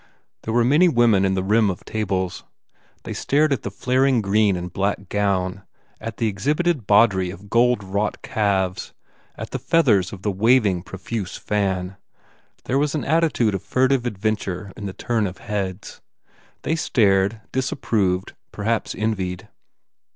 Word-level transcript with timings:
There 0.41 0.53
were 0.55 0.63
many 0.63 0.87
women 0.89 1.25
in 1.25 1.35
the 1.35 1.43
rim 1.43 1.69
of 1.69 1.85
tables. 1.85 2.43
They 3.03 3.13
stared 3.13 3.53
at 3.53 3.61
the 3.61 3.69
flaring 3.69 4.19
green 4.23 4.55
and 4.55 4.73
black 4.73 5.09
gown, 5.09 5.61
at 5.99 6.17
the 6.17 6.25
exhibited 6.27 6.87
bawdry 6.87 7.29
of 7.29 7.51
gold 7.51 7.83
wrought 7.83 8.23
calves, 8.23 8.93
at 9.35 9.51
the 9.51 9.59
feathers 9.59 10.11
of 10.11 10.23
the 10.23 10.31
waving, 10.31 10.81
profuse 10.81 11.37
fan. 11.37 11.97
There 12.63 12.79
was 12.79 12.95
an 12.95 13.05
attitude 13.05 13.53
of 13.53 13.61
furtive 13.61 14.07
adventure 14.07 14.73
in 14.75 14.87
the 14.87 14.93
turn 14.93 15.27
of 15.27 15.37
heads. 15.37 16.01
They 16.63 16.75
stared, 16.75 17.41
disapproved, 17.51 18.33
perhaps 18.51 18.95
envied. 18.97 19.49